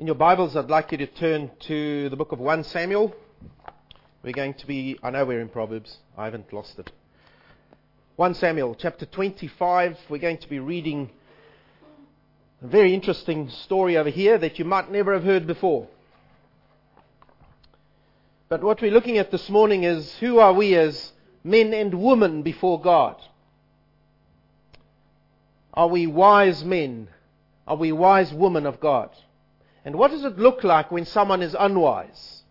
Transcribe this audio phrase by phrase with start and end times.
[0.00, 3.14] In your Bibles, I'd like you to turn to the book of 1 Samuel.
[4.22, 6.90] We're going to be, I know we're in Proverbs, I haven't lost it.
[8.16, 9.98] 1 Samuel, chapter 25.
[10.08, 11.10] We're going to be reading
[12.62, 15.86] a very interesting story over here that you might never have heard before.
[18.48, 21.12] But what we're looking at this morning is who are we as
[21.44, 23.16] men and women before God?
[25.74, 27.08] Are we wise men?
[27.66, 29.10] Are we wise women of God?
[29.84, 32.42] And what does it look like when someone is unwise?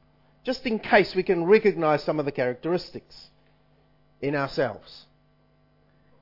[0.43, 3.29] Just in case we can recognize some of the characteristics
[4.21, 5.05] in ourselves.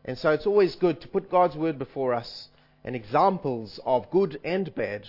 [0.04, 2.50] And so it's always good to put God's word before us
[2.84, 5.08] and examples of good and bad,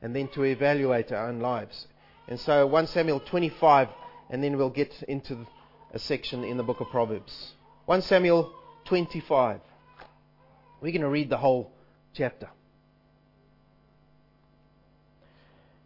[0.00, 1.88] and then to evaluate our own lives.
[2.28, 3.88] And so 1 Samuel 25,
[4.30, 5.46] and then we'll get into
[5.92, 7.54] a section in the book of Proverbs.
[7.86, 8.52] 1 Samuel
[8.84, 9.60] 25.
[10.80, 11.72] We're going to read the whole
[12.14, 12.48] chapter.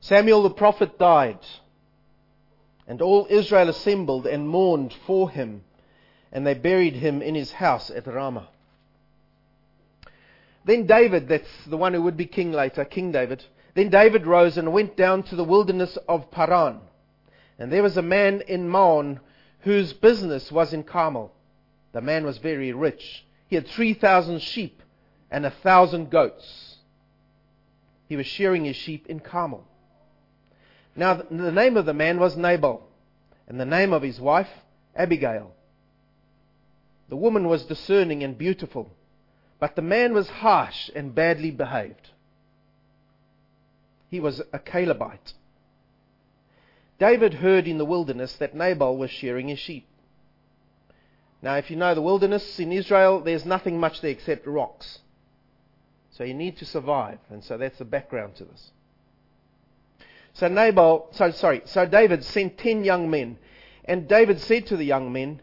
[0.05, 1.39] Samuel the prophet died,
[2.87, 5.65] and all Israel assembled and mourned for him,
[6.31, 8.49] and they buried him in his house at Ramah.
[10.67, 14.59] Then David, that's the one who would be king later, King David, then David rose
[14.59, 16.81] and went down to the wilderness of Paran.
[17.59, 19.21] And there was a man in Maon
[19.61, 21.33] whose business was in Carmel.
[21.93, 23.25] The man was very rich.
[23.49, 24.83] He had 3,000 sheep
[25.31, 26.77] and a thousand goats.
[28.07, 29.67] He was shearing his sheep in Carmel.
[30.97, 32.87] Now, the name of the man was Nabal,
[33.49, 34.49] and the name of his wife,
[34.95, 35.53] Abigail.
[37.09, 38.91] The woman was discerning and beautiful,
[39.59, 42.11] but the man was harsh and badly behaved.
[44.11, 45.35] He was a Calebite.
[46.99, 49.87] David heard in the wilderness that Nabal was shearing his sheep.
[51.43, 55.01] Now, if you know the wilderness in Israel, there's nothing much there except rocks.
[56.13, 58.71] So you need to survive, and so that's the background to this.
[60.35, 63.39] So Nabal, so sorry, so David sent ten young men,
[63.85, 65.41] and David said to the young men,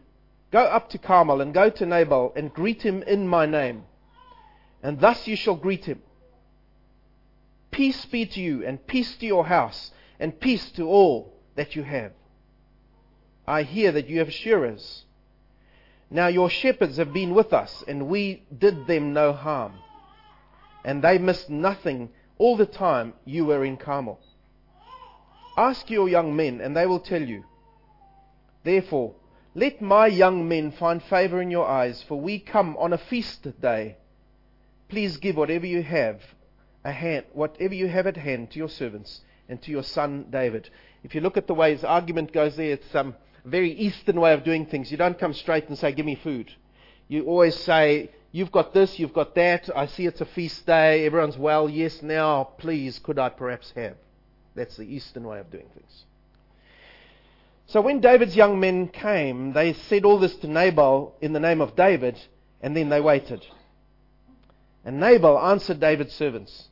[0.50, 3.84] Go up to Carmel and go to Nabal and greet him in my name.
[4.82, 6.02] And thus you shall greet him.
[7.70, 11.84] Peace be to you, and peace to your house, and peace to all that you
[11.84, 12.12] have.
[13.46, 15.06] I hear that you have shearers.
[16.10, 19.72] Now your shepherds have been with us, and we did them no harm.
[20.84, 24.20] And they missed nothing all the time you were in Carmel.
[25.56, 27.44] Ask your young men, and they will tell you.
[28.64, 29.14] Therefore,
[29.54, 33.46] let my young men find favor in your eyes, for we come on a feast
[33.60, 33.96] day.
[34.88, 36.22] Please give whatever you have,
[36.84, 40.70] a hand, whatever you have at hand to your servants and to your son David.
[41.04, 44.20] If you look at the way his argument goes there, it's um, some very Eastern
[44.20, 44.90] way of doing things.
[44.90, 46.54] You don't come straight and say, "Give me food."
[47.08, 49.68] You always say, "You've got this, you've got that.
[49.76, 51.04] I see it's a feast day.
[51.04, 51.68] Everyone's well.
[51.68, 53.96] Yes, now, please, could I perhaps have?"
[54.54, 56.04] That's the Eastern way of doing things.
[57.66, 61.60] So when David's young men came, they said all this to Nabal in the name
[61.60, 62.18] of David,
[62.60, 63.46] and then they waited.
[64.84, 66.68] And Nabal answered David's servants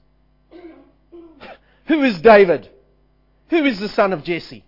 [1.86, 2.68] Who is David?
[3.48, 4.64] Who is the son of Jesse?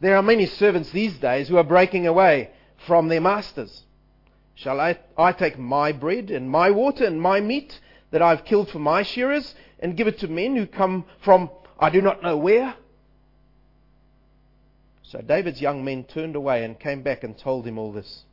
[0.00, 2.50] There are many servants these days who are breaking away
[2.86, 3.82] from their masters.
[4.54, 7.80] Shall I, I take my bread and my water and my meat
[8.10, 11.90] that I've killed for my shearers and give it to men who come from I
[11.90, 12.74] do not know where.
[15.02, 18.24] So David's young men turned away and came back and told him all this.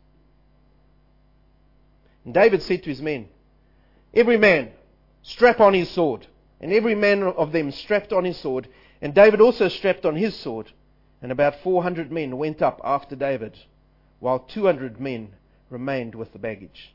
[2.25, 3.27] And David said to his men,
[4.13, 4.71] Every man
[5.21, 6.27] strap on his sword.
[6.59, 8.67] And every man of them strapped on his sword.
[9.01, 10.71] And David also strapped on his sword.
[11.21, 13.57] And about 400 men went up after David,
[14.19, 15.29] while 200 men
[15.69, 16.93] remained with the baggage.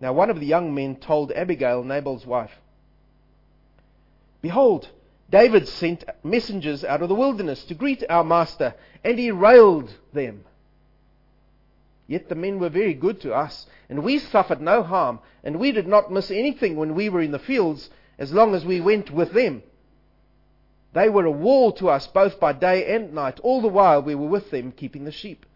[0.00, 2.52] Now one of the young men told Abigail, Nabal's wife,
[4.44, 4.90] Behold,
[5.30, 10.44] David sent messengers out of the wilderness to greet our master, and he railed them.
[12.06, 15.72] Yet the men were very good to us, and we suffered no harm, and we
[15.72, 17.88] did not miss anything when we were in the fields,
[18.18, 19.62] as long as we went with them.
[20.92, 24.14] They were a wall to us both by day and night, all the while we
[24.14, 25.46] were with them keeping the sheep.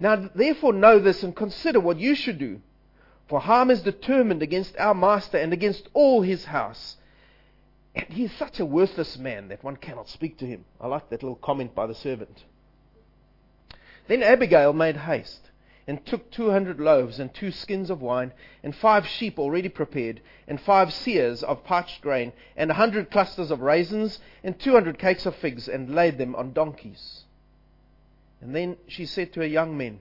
[0.00, 2.62] Now therefore know this and consider what you should do.
[3.28, 6.96] For harm is determined against our master and against all his house.
[7.96, 10.66] And is such a worthless man that one cannot speak to him.
[10.78, 12.44] I like that little comment by the servant.
[14.06, 15.50] Then Abigail made haste
[15.86, 18.32] and took 200 loaves and two skins of wine
[18.62, 23.50] and five sheep already prepared and five seahs of parched grain and a hundred clusters
[23.50, 27.24] of raisins and 200 cakes of figs and laid them on donkeys.
[28.42, 30.00] And then she said to her young men,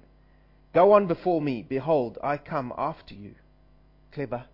[0.74, 1.66] Go on before me.
[1.68, 3.36] Behold, I come after you.
[4.12, 4.46] Clever.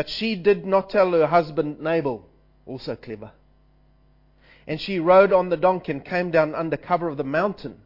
[0.00, 2.26] But she did not tell her husband Nabal
[2.64, 3.32] Also clever.
[4.66, 7.82] And she rode on the donkey and came down under cover of the mountain.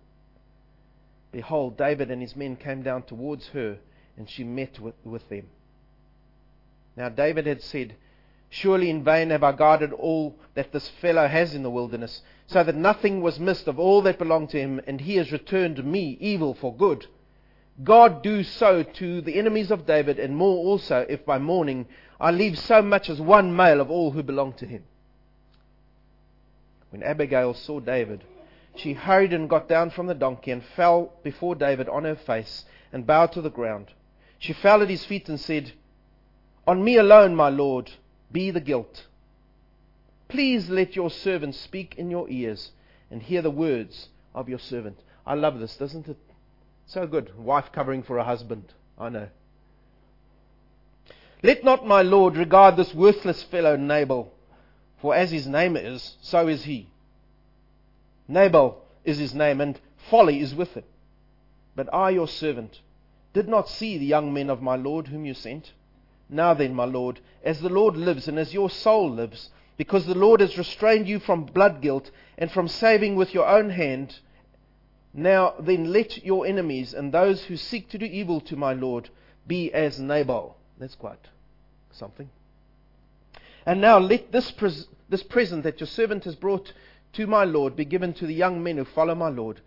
[1.32, 3.78] Behold, David and his men came down towards her,
[4.16, 5.48] and she met with, with them.
[6.96, 7.96] Now David had said,
[8.48, 12.62] Surely in vain have I guarded all that this fellow has in the wilderness, so
[12.62, 16.16] that nothing was missed of all that belonged to him, and he has returned me
[16.20, 17.08] evil for good.
[17.82, 21.86] God do so to the enemies of David, and more also, if by morning
[22.20, 24.84] I leave so much as one male of all who belong to him.
[26.90, 28.24] When Abigail saw David,
[28.76, 32.64] she hurried and got down from the donkey and fell before David on her face
[32.92, 33.92] and bowed to the ground.
[34.38, 35.72] She fell at his feet and said,
[36.66, 37.90] On me alone, my lord,
[38.30, 39.06] be the guilt.
[40.28, 42.72] Please let your servant speak in your ears
[43.10, 44.98] and hear the words of your servant.
[45.26, 46.18] I love this, doesn't it?
[46.86, 47.36] So good.
[47.38, 48.72] Wife covering for a husband.
[48.98, 49.28] I know.
[51.44, 54.32] Let not my Lord regard this worthless fellow Nabal,
[55.02, 56.88] for as his name is, so is he.
[58.26, 60.84] Nabal is his name, and folly is with him.
[61.76, 62.80] But I, your servant,
[63.34, 65.74] did not see the young men of my Lord whom you sent.
[66.30, 70.14] Now then, my Lord, as the Lord lives and as your soul lives, because the
[70.14, 74.18] Lord has restrained you from blood guilt and from saving with your own hand,
[75.12, 79.10] now then let your enemies and those who seek to do evil to my Lord
[79.46, 80.56] be as Nabal.
[80.78, 81.18] That's quite
[81.94, 82.28] something.
[83.66, 86.72] And now let this, pres- this present that your servant has brought
[87.14, 89.60] to my Lord be given to the young men who follow my Lord.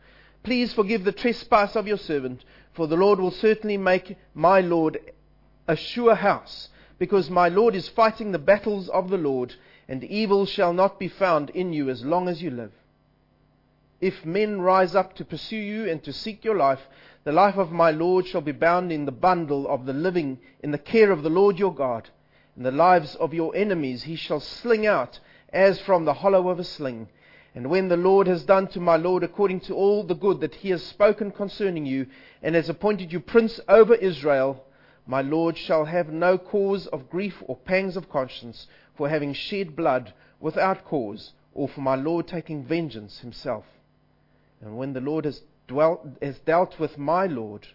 [0.44, 5.00] Please forgive the trespass of your servant, for the Lord will certainly make my Lord
[5.68, 6.70] a sure house,
[7.00, 9.56] because my Lord is fighting the battles of the Lord,
[9.88, 12.72] and evil shall not be found in you as long as you live.
[14.00, 16.82] If men rise up to pursue you and to seek your life,
[17.24, 20.72] the life of my Lord shall be bound in the bundle of the living in
[20.72, 22.10] the care of the Lord your God.
[22.60, 25.20] The lives of your enemies he shall sling out
[25.54, 27.08] as from the hollow of a sling.
[27.54, 30.56] And when the Lord has done to my Lord according to all the good that
[30.56, 32.08] he has spoken concerning you,
[32.42, 34.66] and has appointed you prince over Israel,
[35.06, 39.76] my Lord shall have no cause of grief or pangs of conscience for having shed
[39.76, 43.66] blood without cause, or for my Lord taking vengeance himself.
[44.62, 47.68] And when the Lord has, dwelt, has dealt with my Lord,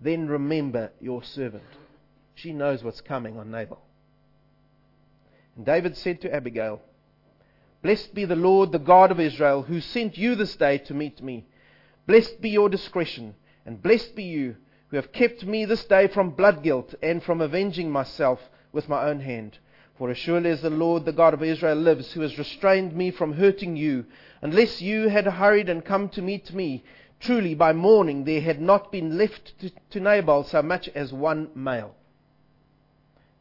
[0.00, 1.64] then remember your servant.
[2.34, 3.83] She knows what's coming on Nabal.
[5.56, 6.82] And David said to Abigail,
[7.82, 11.22] Blessed be the Lord, the God of Israel, who sent you this day to meet
[11.22, 11.46] me.
[12.06, 13.34] Blessed be your discretion,
[13.66, 14.56] and blessed be you,
[14.88, 19.04] who have kept me this day from blood guilt and from avenging myself with my
[19.04, 19.58] own hand.
[19.96, 23.10] For as surely as the Lord, the God of Israel, lives, who has restrained me
[23.10, 24.06] from hurting you,
[24.42, 26.82] unless you had hurried and come to meet me,
[27.20, 31.50] truly by morning there had not been left to, to Nabal so much as one
[31.54, 31.94] male.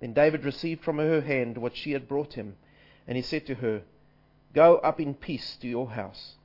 [0.03, 2.57] Then David received from her hand what she had brought him,
[3.07, 3.83] and he said to her,
[4.53, 6.35] Go up in peace to your house.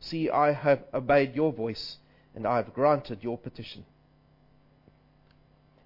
[0.00, 1.98] See, I have obeyed your voice,
[2.34, 3.84] and I have granted your petition.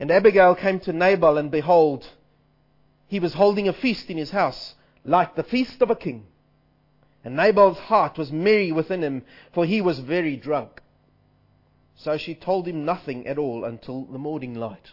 [0.01, 2.09] And Abigail came to Nabal, and behold,
[3.07, 4.75] he was holding a feast in his house,
[5.05, 6.25] like the feast of a king.
[7.23, 10.81] And Nabal's heart was merry within him, for he was very drunk.
[11.97, 14.93] So she told him nothing at all until the morning light.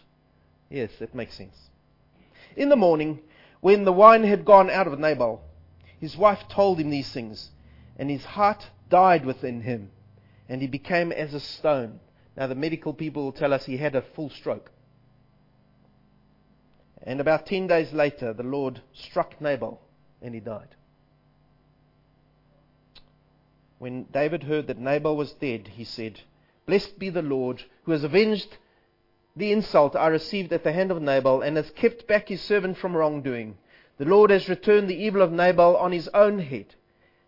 [0.68, 1.67] Yes, that makes sense.
[2.56, 3.20] In the morning,
[3.60, 5.42] when the wine had gone out of Nabal,
[5.98, 7.50] his wife told him these things,
[7.98, 9.90] and his heart died within him,
[10.48, 12.00] and he became as a stone.
[12.36, 14.70] Now, the medical people will tell us he had a full stroke.
[17.02, 19.80] And about ten days later, the Lord struck Nabal,
[20.22, 20.68] and he died.
[23.78, 26.20] When David heard that Nabal was dead, he said,
[26.66, 28.56] Blessed be the Lord, who has avenged
[29.38, 32.76] the insult I received at the hand of Nabal, and has kept back his servant
[32.76, 33.56] from wrongdoing.
[33.96, 36.74] The Lord has returned the evil of Nabal on his own head.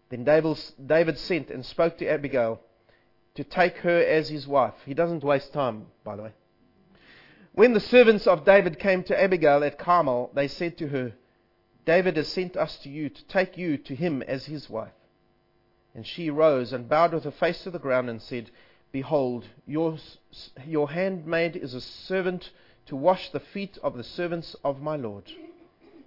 [0.08, 2.60] Then David sent and spoke to Abigail
[3.36, 4.74] to take her as his wife.
[4.84, 6.32] He doesn't waste time, by the way.
[7.52, 11.12] When the servants of David came to Abigail at Carmel, they said to her,
[11.84, 14.92] David has sent us to you to take you to him as his wife.
[15.94, 18.50] And she rose and bowed with her face to the ground and said,
[18.92, 19.98] Behold, your,
[20.66, 22.50] your handmaid is a servant
[22.86, 25.30] to wash the feet of the servants of my Lord.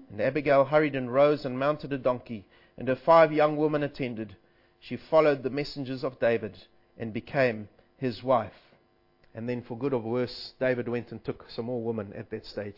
[0.10, 2.46] And Abigail hurried and rose and mounted a donkey,
[2.78, 4.36] and her five young women attended.
[4.80, 6.58] She followed the messengers of David
[6.98, 8.52] and became his wife.
[9.34, 12.46] And then, for good or worse, David went and took some more women at that
[12.46, 12.78] stage.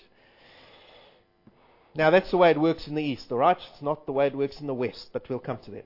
[1.95, 3.57] Now, that's the way it works in the East, all right?
[3.57, 5.85] It's not the way it works in the West, but we'll come to that.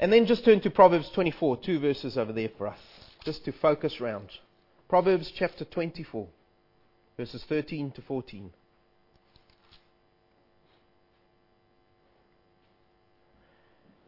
[0.00, 2.78] And then just turn to Proverbs 24, two verses over there for us,
[3.24, 4.28] just to focus round.
[4.88, 6.28] Proverbs chapter 24,
[7.16, 8.50] verses 13 to 14.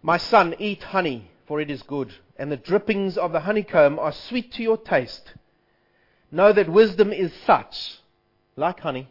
[0.03, 4.13] My son, eat honey, for it is good, and the drippings of the honeycomb are
[4.13, 5.35] sweet to your taste.
[6.31, 7.99] Know that wisdom is such,
[8.57, 9.09] like honey,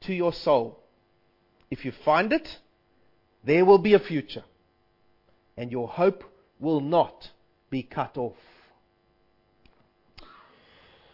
[0.00, 0.80] to your soul.
[1.70, 2.58] If you find it,
[3.44, 4.44] there will be a future,
[5.56, 6.24] and your hope
[6.60, 7.30] will not
[7.70, 8.36] be cut off.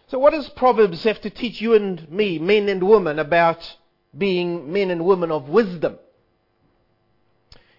[0.08, 3.76] So, what does Proverbs have to teach you and me, men and women, about
[4.16, 5.98] being men and women of wisdom?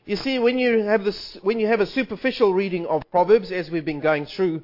[0.05, 3.69] You see, when you have this, when you have a superficial reading of Proverbs, as
[3.69, 4.61] we've been going through,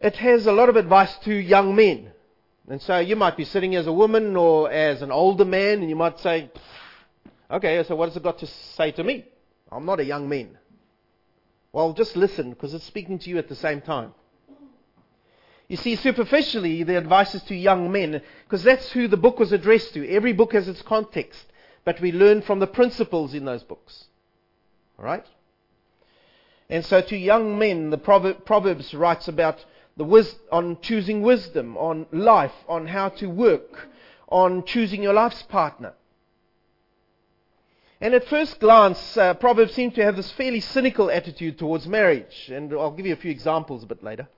[0.00, 2.10] it has a lot of advice to young men.
[2.68, 5.88] And so you might be sitting as a woman or as an older man, and
[5.88, 6.50] you might say,
[7.50, 9.24] Okay, so what has it got to say to me?
[9.70, 10.58] I'm not a young man.
[11.74, 14.14] Well, just listen, because it's speaking to you at the same time.
[15.66, 19.50] You see, superficially, the advice is to young men, because that's who the book was
[19.50, 20.08] addressed to.
[20.08, 21.46] Every book has its context,
[21.84, 24.04] but we learn from the principles in those books.
[25.00, 25.26] All right?
[26.70, 29.64] And so to young men, the Proverbs writes about
[29.96, 33.88] the wis- on choosing wisdom, on life, on how to work,
[34.28, 35.94] on choosing your life's partner.
[38.04, 42.50] And at first glance, uh, Proverbs seem to have this fairly cynical attitude towards marriage.
[42.52, 44.28] And I'll give you a few examples a bit later.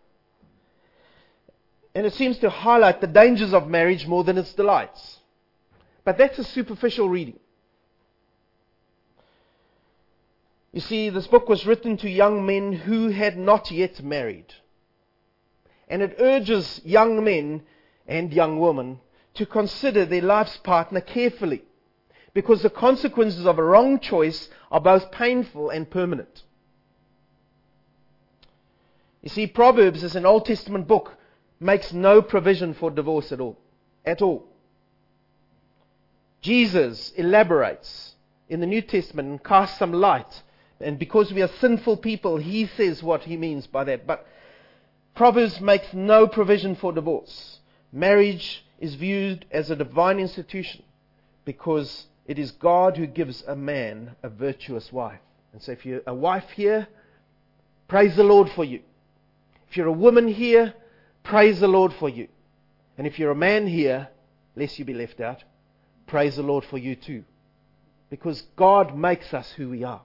[1.93, 5.19] And it seems to highlight the dangers of marriage more than its delights.
[6.05, 7.41] But that's a superficial reading.
[10.73, 14.55] You see, this book was written to young men who had not yet married.
[15.89, 17.63] And it urges young men
[18.07, 19.01] and young women
[19.35, 21.65] to consider their life's partner carefully.
[22.37, 26.43] Because the consequences of a wrong choice are both painful and permanent.
[29.23, 31.17] You see, Proverbs is an Old Testament book,
[31.59, 33.57] makes no provision for divorce at all.
[34.05, 34.45] At all.
[36.43, 38.17] Jesus elaborates
[38.51, 40.43] in the New Testament and casts some light
[40.79, 44.07] and because we are sinful people, he says what he means by that.
[44.07, 44.27] But
[45.15, 47.61] Proverbs makes no provision for divorce.
[47.95, 50.83] Marriage is viewed as a divine institution
[51.47, 55.21] because it is God who gives a man a virtuous wife.
[55.53, 56.89] And so if you're a wife here,
[57.89, 58.81] praise the Lord for you.
[59.71, 60.75] If you're a woman here,
[61.23, 62.29] praise the Lord for you.
[62.99, 64.09] And if you're a man here,
[64.57, 65.45] lest you be left out,
[66.07, 67.25] praise the Lord for you too.
[68.11, 70.03] Because God makes us who we are.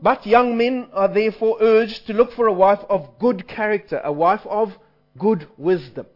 [0.00, 4.12] But young men are therefore urged to look for a wife of good character, a
[4.12, 4.78] wife of
[5.18, 6.06] good wisdom.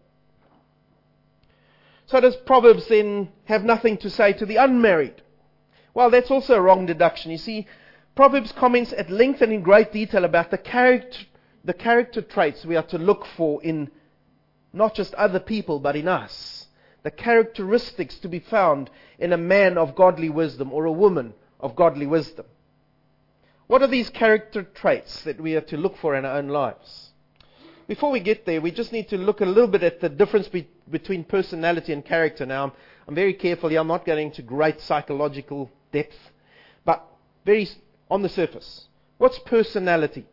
[2.13, 5.23] So does Proverbs then have nothing to say to the unmarried?
[5.95, 7.31] Well, that's also a wrong deduction.
[7.31, 7.67] You see,
[8.15, 11.21] Proverbs comments at length and in great detail about the character,
[11.65, 13.91] the character traits we are to look for in
[14.75, 16.67] not just other people, but in us.
[17.03, 21.75] The characteristics to be found in a man of godly wisdom or a woman of
[21.75, 22.45] godly wisdom.
[23.69, 27.12] What are these character traits that we are to look for in our own lives?
[27.93, 30.49] Before we get there, we just need to look a little bit at the difference
[30.49, 32.47] be- between personality and character.
[32.47, 32.73] Now,
[33.07, 33.81] I'm, very careful here.
[33.81, 36.17] I'm not getting into great psychological depth,
[36.87, 37.07] but
[37.45, 37.69] very
[38.11, 38.87] on the surface.
[39.19, 40.25] What's personality?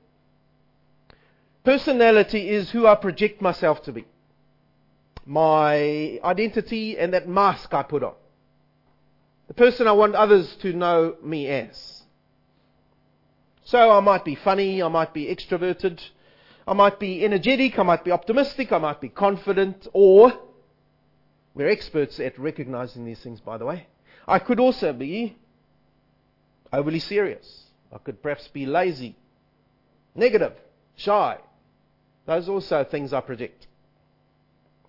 [1.65, 4.05] Personality is who I project myself to be.
[5.25, 8.13] My identity and that mask I put on.
[9.49, 12.03] The person I want others to know me as.
[13.65, 15.99] So I might be funny, I might be extroverted,
[16.69, 20.31] I might be energetic, I might be optimistic, I might be confident, or
[21.55, 23.87] we're experts at recognizing these things, by the way.
[24.27, 25.35] I could also be
[26.71, 27.63] overly serious.
[27.91, 29.15] I could perhaps be lazy,
[30.13, 30.53] negative,
[30.95, 31.39] shy.
[32.27, 33.65] Those are also things I project.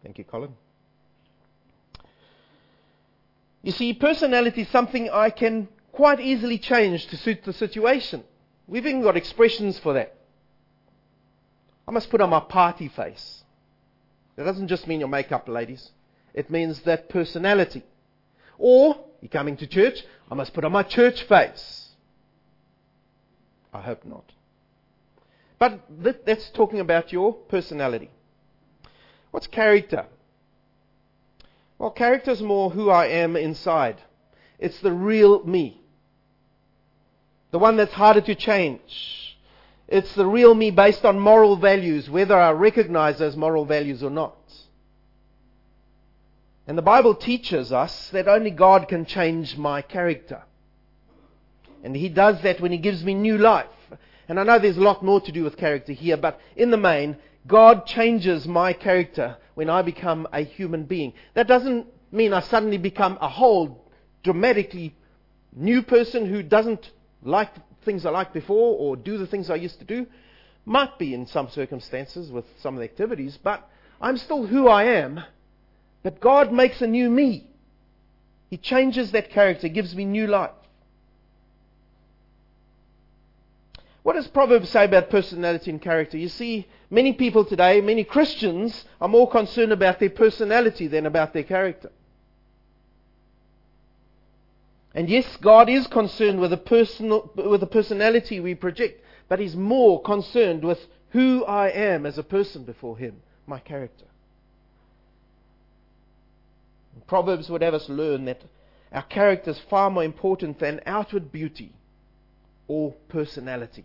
[0.03, 0.53] Thank you, Colin.
[3.63, 8.23] You see, personality is something I can quite easily change to suit the situation.
[8.67, 10.20] We've even got expressions for that.
[11.91, 13.43] I must put on my party face.
[14.37, 15.91] That doesn't just mean your makeup, ladies.
[16.33, 17.83] It means that personality.
[18.59, 21.89] Or, you're coming to church, I must put on my church face.
[23.75, 24.23] I hope not.
[25.59, 25.81] But
[26.25, 28.13] that's talking about your personality.
[29.33, 30.07] What's character?
[31.77, 33.97] Well, character is more who I am inside.
[34.61, 35.83] It's the real me.
[37.51, 39.30] The one that's harder to change.
[39.91, 44.11] It's the real me based on moral values, whether I recognize those moral values or
[44.11, 44.37] not.
[46.69, 50.45] And the Bible teaches us that only God can change my character.
[51.83, 53.67] And He does that when He gives me new life.
[54.29, 56.77] And I know there's a lot more to do with character here, but in the
[56.77, 57.17] main,
[57.49, 61.15] God changes my character when I become a human being.
[61.35, 63.85] That doesn't mean I suddenly become a whole
[64.23, 64.95] dramatically
[65.53, 66.93] new person who doesn't
[67.25, 67.51] like
[67.85, 70.07] things I like before or do the things I used to do.
[70.65, 73.69] Might be in some circumstances with some of the activities, but
[74.01, 75.23] I'm still who I am.
[76.03, 77.47] But God makes a new me.
[78.49, 80.51] He changes that character, gives me new life.
[84.03, 86.17] What does Proverbs say about personality and character?
[86.17, 91.35] You see, many people today, many Christians, are more concerned about their personality than about
[91.35, 91.93] their character.
[94.95, 99.55] And yes, God is concerned with the, personal, with the personality we project, but He's
[99.55, 100.81] more concerned with
[101.11, 104.07] who I am as a person before Him, my character.
[107.07, 108.43] Proverbs would have us learn that
[108.93, 111.73] our character is far more important than outward beauty
[112.69, 113.85] or personality.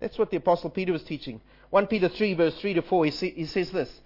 [0.00, 1.40] That's what the Apostle Peter was teaching.
[1.70, 4.00] 1 Peter 3, verse 3 to 4, he, he says this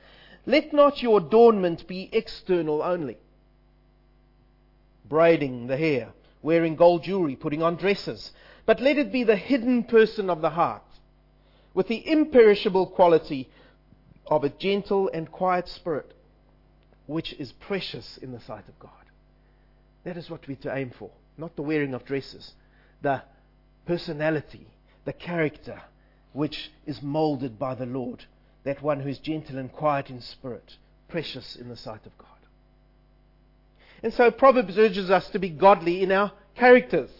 [0.44, 3.16] Let not your adornment be external only,
[5.08, 6.12] braiding the hair
[6.42, 8.32] wearing gold jewelry, putting on dresses.
[8.64, 10.82] But let it be the hidden person of the heart,
[11.74, 13.48] with the imperishable quality
[14.26, 16.12] of a gentle and quiet spirit,
[17.06, 18.90] which is precious in the sight of God.
[20.04, 22.52] That is what we're to aim for, not the wearing of dresses,
[23.02, 23.22] the
[23.86, 24.66] personality,
[25.04, 25.80] the character,
[26.32, 28.24] which is molded by the Lord,
[28.64, 30.76] that one who is gentle and quiet in spirit,
[31.08, 32.35] precious in the sight of God.
[34.02, 37.10] And so Proverbs urges us to be godly in our characters.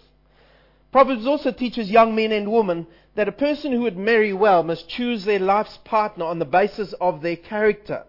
[0.92, 4.88] Proverbs also teaches young men and women that a person who would marry well must
[4.88, 8.04] choose their life's partner on the basis of their character,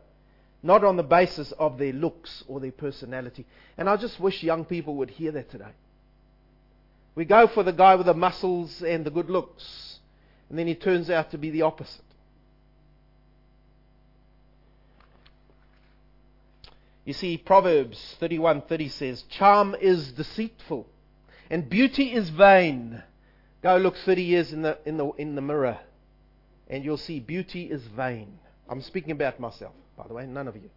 [0.63, 3.45] not on the basis of their looks or their personality.
[3.77, 5.71] And I just wish young people would hear that today.
[7.15, 9.99] We go for the guy with the muscles and the good looks,
[10.49, 12.03] and then he turns out to be the opposite.
[17.07, 20.85] You see, Proverbs 31:30 says, "Charm is deceitful,
[21.49, 23.01] and beauty is vain."
[23.63, 25.79] Go look 30 years in the, in the, in the mirror,
[26.67, 28.39] and you'll see beauty is vain.
[28.67, 30.69] I'm speaking about myself, by the way, none of you.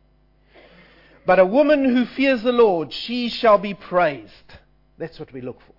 [1.27, 4.55] But a woman who fears the Lord, she shall be praised.
[4.99, 5.75] That's what we look for.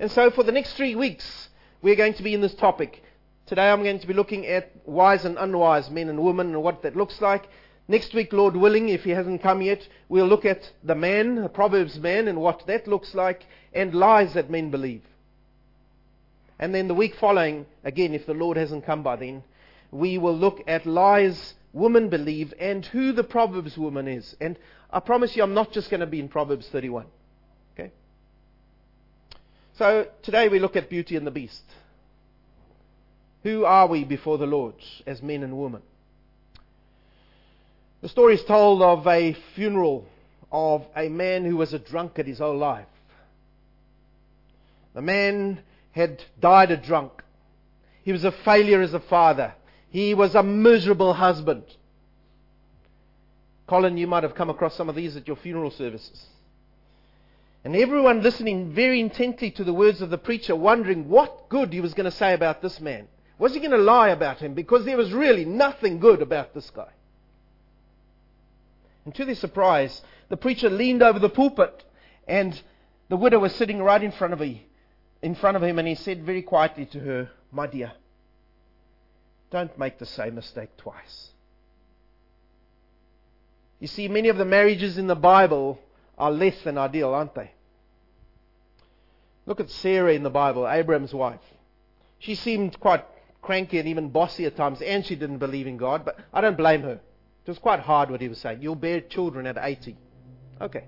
[0.00, 1.50] And so, for the next three weeks,
[1.82, 3.02] we're going to be in this topic.
[3.44, 6.80] Today, I'm going to be looking at wise and unwise men and women and what
[6.84, 7.50] that looks like.
[7.88, 11.48] Next week, Lord willing, if he hasn't come yet, we'll look at the man, the
[11.48, 15.02] Proverbs man, and what that looks like, and lies that men believe.
[16.58, 19.44] And then the week following, again, if the Lord hasn't come by then,
[19.92, 24.34] we will look at lies women believe and who the Proverbs woman is.
[24.40, 24.58] And
[24.90, 27.06] I promise you, I'm not just going to be in Proverbs 31.
[27.74, 27.92] Okay?
[29.74, 31.62] So today we look at beauty and the beast.
[33.42, 34.74] Who are we before the Lord
[35.06, 35.82] as men and women?
[38.02, 40.06] The story is told of a funeral
[40.52, 42.86] of a man who was a drunkard his whole life.
[44.94, 45.60] The man
[45.92, 47.22] had died a drunk.
[48.02, 49.54] He was a failure as a father.
[49.90, 51.64] He was a miserable husband.
[53.66, 56.26] Colin, you might have come across some of these at your funeral services.
[57.64, 61.80] And everyone listening very intently to the words of the preacher, wondering what good he
[61.80, 63.08] was going to say about this man.
[63.38, 64.54] Was he going to lie about him?
[64.54, 66.90] Because there was really nothing good about this guy.
[69.06, 71.84] And to their surprise, the preacher leaned over the pulpit
[72.26, 72.60] and
[73.08, 74.58] the widow was sitting right in front of him,
[75.22, 77.92] in front of him and he said very quietly to her, "My dear,
[79.50, 81.30] don't make the same mistake twice."
[83.78, 85.78] You see, many of the marriages in the Bible
[86.18, 87.52] are less than ideal, aren't they?
[89.44, 91.54] Look at Sarah in the Bible, Abraham's wife.
[92.18, 93.04] She seemed quite
[93.40, 96.56] cranky and even bossy at times, and she didn't believe in God, but I don't
[96.56, 97.00] blame her.
[97.46, 98.60] It was quite hard what he was saying.
[98.60, 99.96] You'll bear children at 80.
[100.60, 100.84] Okay.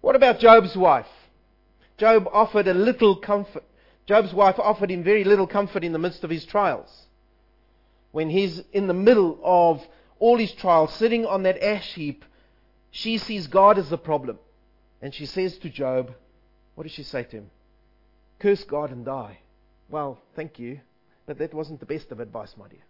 [0.00, 1.06] What about Job's wife?
[1.98, 3.64] Job offered a little comfort.
[4.06, 7.06] Job's wife offered him very little comfort in the midst of his trials.
[8.12, 9.86] When he's in the middle of
[10.18, 12.24] all his trials, sitting on that ash heap,
[12.90, 14.38] she sees God as the problem.
[15.02, 16.14] And she says to Job,
[16.76, 17.50] what does she say to him?
[18.38, 19.40] Curse God and die.
[19.90, 20.80] Well, thank you,
[21.26, 22.87] but that wasn't the best of advice, my dear.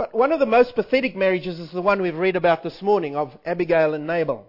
[0.00, 3.16] But one of the most pathetic marriages is the one we've read about this morning
[3.16, 4.46] of Abigail and Nabal.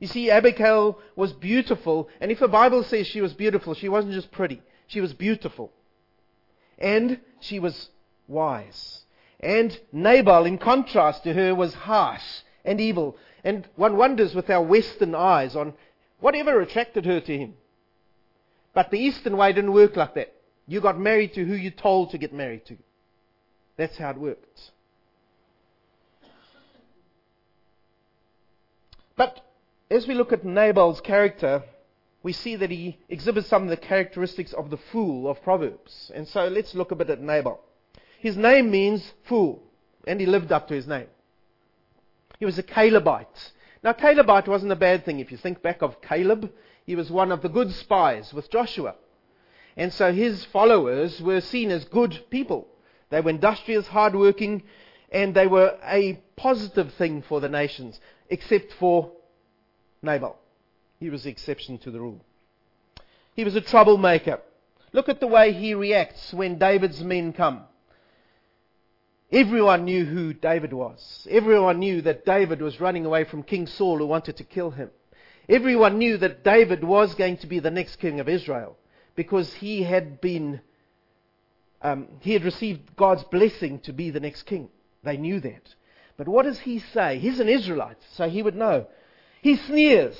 [0.00, 4.14] You see, Abigail was beautiful, and if the Bible says she was beautiful, she wasn't
[4.14, 4.60] just pretty.
[4.88, 5.70] She was beautiful.
[6.80, 7.90] And she was
[8.26, 9.02] wise.
[9.38, 13.16] And Nabal, in contrast to her, was harsh and evil.
[13.44, 15.74] And one wonders with our Western eyes on
[16.18, 17.54] whatever attracted her to him.
[18.74, 20.34] But the Eastern way didn't work like that.
[20.66, 22.76] You got married to who you told to get married to.
[23.76, 24.70] That's how it works.
[29.16, 29.40] But
[29.90, 31.62] as we look at Nabal's character,
[32.22, 36.10] we see that he exhibits some of the characteristics of the fool of Proverbs.
[36.14, 37.60] And so let's look a bit at Nabal.
[38.18, 39.62] His name means fool,
[40.06, 41.06] and he lived up to his name.
[42.38, 43.52] He was a Calebite.
[43.82, 45.20] Now, Calebite wasn't a bad thing.
[45.20, 46.52] If you think back of Caleb,
[46.84, 48.96] he was one of the good spies with Joshua.
[49.76, 52.68] And so his followers were seen as good people.
[53.10, 54.62] They were industrious, hardworking,
[55.10, 59.12] and they were a positive thing for the nations, except for
[60.02, 60.38] Nabal.
[60.98, 62.20] He was the exception to the rule.
[63.34, 64.40] He was a troublemaker.
[64.92, 67.64] Look at the way he reacts when David's men come.
[69.30, 71.26] Everyone knew who David was.
[71.28, 74.90] Everyone knew that David was running away from King Saul who wanted to kill him.
[75.48, 78.76] Everyone knew that David was going to be the next king of Israel
[79.16, 80.60] because he had been,
[81.82, 84.68] um, he had received God's blessing to be the next king.
[85.02, 85.74] They knew that.
[86.16, 87.18] But what does he say?
[87.18, 88.86] He's an Israelite, so he would know.
[89.42, 90.16] He sneers.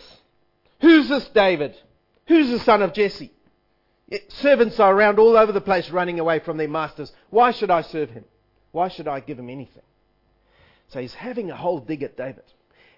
[0.80, 1.76] Who's this David?
[2.28, 3.32] Who's the son of Jesse?
[4.28, 7.12] Servants are around all over the place running away from their masters.
[7.30, 8.24] Why should I serve him?
[8.72, 9.82] Why should I give him anything?
[10.88, 12.44] So he's having a whole dig at David.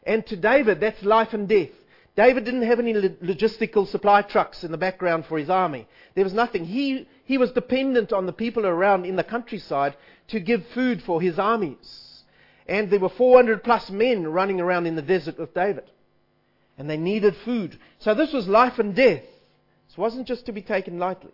[0.02, 1.70] And to David, that's life and death.
[2.18, 5.86] David didn't have any logistical supply trucks in the background for his army.
[6.16, 6.64] There was nothing.
[6.64, 11.22] He, he was dependent on the people around in the countryside to give food for
[11.22, 12.24] his armies.
[12.66, 15.84] And there were 400 plus men running around in the desert with David
[16.76, 17.78] and they needed food.
[18.00, 19.22] So this was life and death.
[19.86, 21.30] This wasn't just to be taken lightly.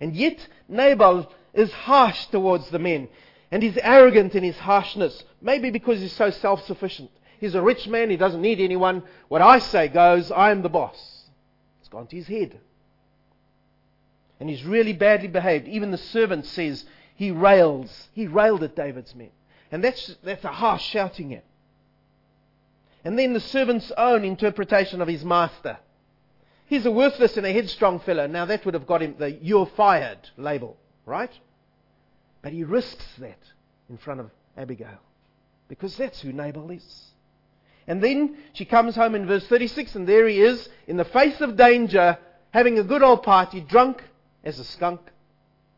[0.00, 3.08] And yet, Nabal is harsh towards the men.
[3.50, 5.24] And he's arrogant in his harshness.
[5.42, 7.10] Maybe because he's so self sufficient.
[7.40, 9.02] He's a rich man, he doesn't need anyone.
[9.28, 11.24] What I say goes, I am the boss.
[11.80, 12.58] It's gone to his head.
[14.40, 15.68] And he's really badly behaved.
[15.68, 18.08] Even the servant says he rails.
[18.12, 19.30] He railed at David's men.
[19.70, 21.44] And that's, that's a harsh shouting at.
[23.04, 25.78] And then the servant's own interpretation of his master.
[26.66, 28.26] He's a worthless and a headstrong fellow.
[28.26, 31.32] Now that would have got him the you're fired label, right?
[32.40, 33.38] But he risks that
[33.90, 35.00] in front of Abigail.
[35.68, 37.13] Because that's who Nabal is.
[37.86, 41.40] And then she comes home in verse 36, and there he is, in the face
[41.40, 42.18] of danger,
[42.50, 44.02] having a good old party, drunk
[44.42, 45.00] as a skunk,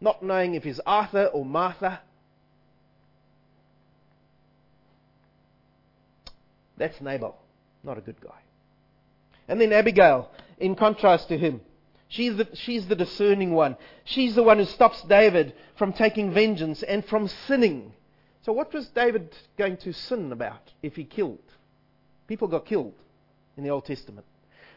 [0.01, 2.01] not knowing if he's Arthur or Martha.
[6.77, 7.37] That's Nabal,
[7.83, 8.38] not a good guy.
[9.49, 11.61] And then Abigail, in contrast to him,
[12.09, 13.77] she's the, she's the discerning one.
[14.05, 17.95] She's the one who stops David from taking vengeance and from sinning.
[18.42, 21.38] So, what was David going to sin about if he killed?
[22.27, 22.95] People got killed
[23.57, 24.27] in the Old Testament.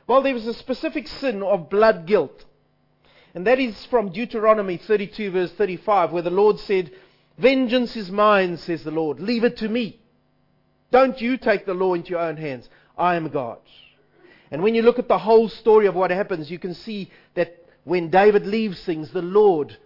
[0.08, 2.46] Well, there was a specific sin of blood guilt.
[3.36, 6.92] And that is from Deuteronomy 32, verse 35, where the Lord said,
[7.38, 9.20] Vengeance is mine, says the Lord.
[9.20, 10.00] Leave it to me.
[10.92, 12.68] Don't you take the law into your own hands.
[12.98, 13.60] I am God.
[14.52, 17.56] And when you look at the whole story of what happens, you can see that
[17.84, 19.78] when David leaves things, the Lord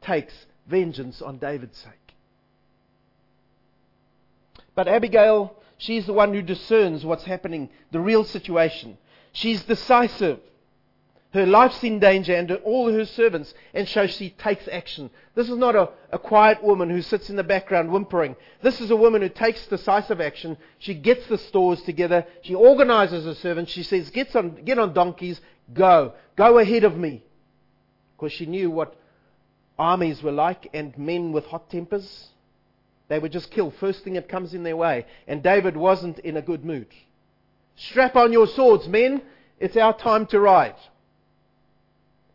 [0.00, 0.34] takes
[0.66, 2.07] vengeance on David's sake.
[4.78, 8.96] But Abigail, she's the one who discerns what's happening, the real situation.
[9.32, 10.38] She's decisive.
[11.32, 15.10] Her life's in danger and all her servants, and so she takes action.
[15.34, 18.36] This is not a, a, quiet woman who sits in the background whimpering.
[18.62, 20.56] This is a woman who takes decisive action.
[20.78, 22.24] She gets the stores together.
[22.42, 23.72] She organizes her servants.
[23.72, 25.40] She says, get on, get on donkeys,
[25.74, 26.12] go.
[26.36, 27.24] Go ahead of me.
[28.16, 28.96] Because she knew what
[29.76, 32.28] armies were like and men with hot tempers.
[33.08, 35.06] They would just kill first thing that comes in their way.
[35.26, 36.88] And David wasn't in a good mood.
[37.76, 39.22] Strap on your swords, men.
[39.58, 40.76] It's our time to ride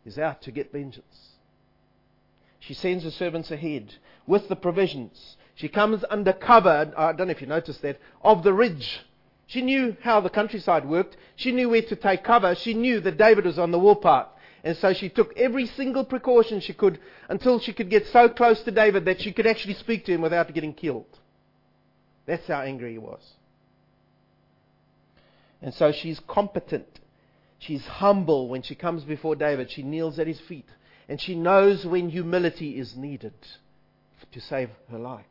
[0.04, 1.30] He's out to get vengeance.
[2.60, 3.94] She sends her servants ahead
[4.26, 5.36] with the provisions.
[5.54, 9.00] She comes under cover, I don't know if you noticed that, of the ridge.
[9.46, 11.16] She knew how the countryside worked.
[11.36, 12.54] She knew where to take cover.
[12.54, 14.28] She knew that David was on the warpath.
[14.64, 16.98] And so she took every single precaution she could
[17.28, 20.22] until she could get so close to David that she could actually speak to him
[20.22, 21.06] without getting killed.
[22.26, 23.22] That's how angry he was.
[25.60, 26.88] And so she's competent
[27.66, 29.70] She's humble when she comes before David.
[29.70, 30.68] She kneels at his feet.
[31.08, 33.32] And she knows when humility is needed
[34.32, 35.24] to save her life.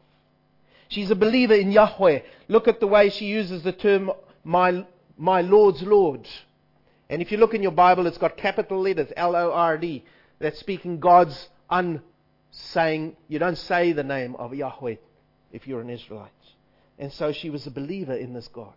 [0.88, 2.22] She's a believer in Yahweh.
[2.48, 4.12] Look at the way she uses the term,
[4.44, 4.84] my,
[5.16, 6.28] my Lord's Lord.
[7.10, 10.04] And if you look in your Bible, it's got capital letters, L O R D.
[10.40, 13.16] That's speaking God's unsaying.
[13.28, 14.96] You don't say the name of Yahweh
[15.52, 16.32] if you're an Israelite.
[16.98, 18.74] And so she was a believer in this God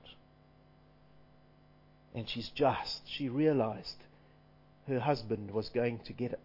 [2.17, 3.03] and she's just.
[3.07, 3.97] She realized
[4.89, 6.41] her husband was going to get it.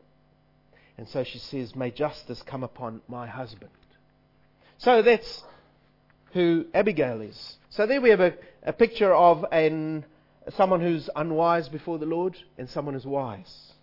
[0.97, 3.71] And so she says, May justice come upon my husband.
[4.77, 5.43] So that's
[6.33, 7.57] who Abigail is.
[7.69, 10.05] So there we have a, a picture of an,
[10.49, 13.73] someone who's unwise before the Lord and someone who's wise.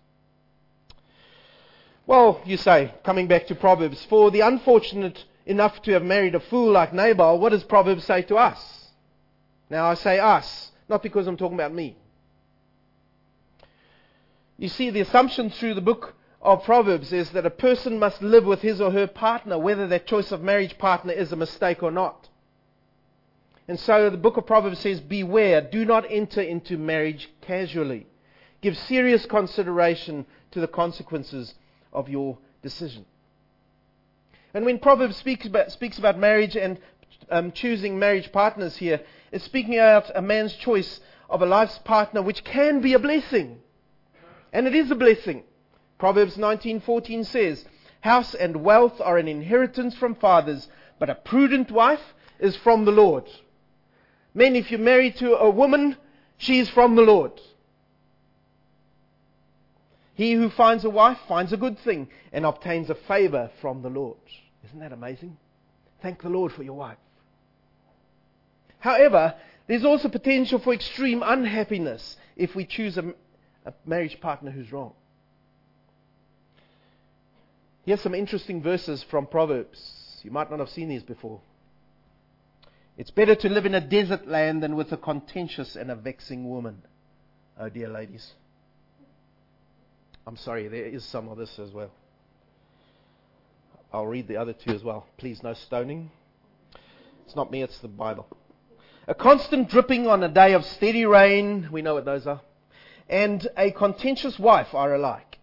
[2.07, 6.40] Well, you say, coming back to Proverbs, for the unfortunate enough to have married a
[6.40, 8.90] fool like Nabal, what does Proverbs say to us?
[9.71, 11.97] Now I say us, not because I'm talking about me.
[14.57, 18.44] You see, the assumption through the book of Proverbs is that a person must live
[18.44, 21.90] with his or her partner, whether that choice of marriage partner is a mistake or
[21.90, 22.28] not.
[23.69, 28.07] And so the book of Proverbs says, Beware, do not enter into marriage casually.
[28.63, 31.55] Give serious consideration to the consequences
[31.93, 33.05] of your decision.
[34.55, 36.79] And when Proverbs speaks about, speaks about marriage and
[37.31, 42.23] um, choosing marriage partners here, it's speaking about a man's choice of a life's partner
[42.23, 43.59] which can be a blessing.
[44.51, 45.45] And it is a blessing.
[45.99, 47.67] Proverbs 19:14 says,
[48.01, 52.93] "House and wealth are an inheritance from fathers, but a prudent wife is from the
[52.93, 53.25] Lord."
[54.35, 55.97] Men, if you're married to a woman,
[56.37, 57.33] she is from the Lord.
[60.14, 63.88] He who finds a wife finds a good thing and obtains a favor from the
[63.88, 64.19] Lord.
[64.64, 65.37] Isn't that amazing?
[66.03, 66.99] Thank the Lord for your wife.
[68.81, 69.35] However,
[69.67, 73.14] there's also potential for extreme unhappiness if we choose a,
[73.64, 74.93] a marriage partner who's wrong.
[77.85, 80.21] Here's some interesting verses from Proverbs.
[80.23, 81.41] You might not have seen these before.
[82.99, 86.51] It's better to live in a desert land than with a contentious and a vexing
[86.51, 86.83] woman.
[87.57, 88.33] Oh, dear ladies.
[90.27, 91.93] I'm sorry, there is some of this as well.
[93.93, 95.07] I'll read the other two as well.
[95.17, 96.11] Please, no stoning.
[97.25, 98.27] It's not me, it's the Bible.
[99.07, 102.41] A constant dripping on a day of steady rain, we know what those are,
[103.09, 105.39] and a contentious wife are alike.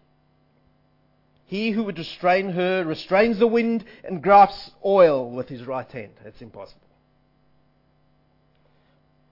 [1.46, 6.12] He who would restrain her restrains the wind and grasps oil with his right hand.
[6.22, 6.85] That's impossible.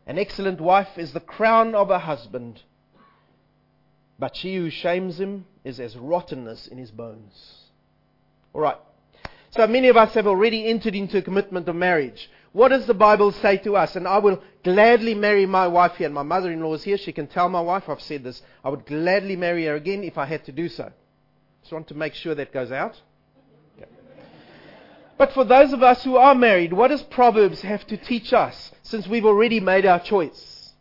[0.07, 2.63] An excellent wife is the crown of a husband,
[4.19, 7.71] but she who shames him is as rottenness in his bones.
[8.53, 8.77] All right.
[9.51, 12.29] So many of us have already entered into a commitment of marriage.
[12.53, 13.97] What does the Bible say to us?
[13.97, 16.07] And I will gladly marry my wife here.
[16.07, 16.99] And my mother in law is here.
[16.99, 20.19] She can tell my wife, I've said this, I would gladly marry her again if
[20.19, 20.93] I had to do so.
[21.63, 23.01] Just want to make sure that goes out.
[25.17, 28.73] But for those of us who are married, what does Proverbs have to teach us
[28.83, 30.73] since we've already made our choice?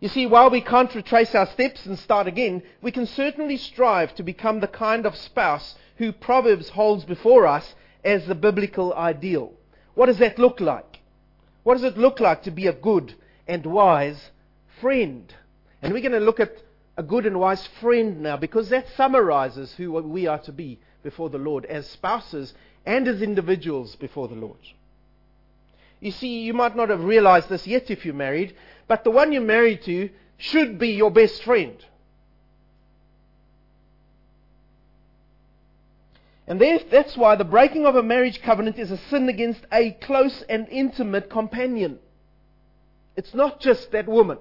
[0.00, 4.14] You see, while we can't retrace our steps and start again, we can certainly strive
[4.14, 9.54] to become the kind of spouse who Proverbs holds before us as the biblical ideal.
[9.94, 11.00] What does that look like?
[11.64, 13.14] What does it look like to be a good
[13.48, 14.30] and wise
[14.80, 15.34] friend?
[15.82, 16.52] And we're going to look at
[16.96, 21.30] a good and wise friend now because that summarizes who we are to be before
[21.30, 24.58] the Lord as spouses and as individuals before the Lord.
[26.00, 28.54] You see, you might not have realized this yet if you're married,
[28.86, 31.84] but the one you're married to should be your best friend.
[36.46, 40.42] And that's why the breaking of a marriage covenant is a sin against a close
[40.48, 41.98] and intimate companion.
[43.16, 44.38] It's not just that woman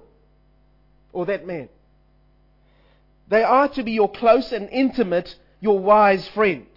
[1.11, 1.67] or that man.
[3.27, 6.67] They are to be your close and intimate, your wise friend.